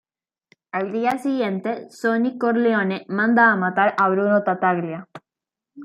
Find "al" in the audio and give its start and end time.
0.71-0.91